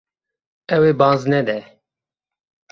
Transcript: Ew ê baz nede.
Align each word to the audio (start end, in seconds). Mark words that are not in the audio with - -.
Ew 0.75 0.81
ê 0.91 0.93
baz 0.99 1.21
nede. 1.31 1.59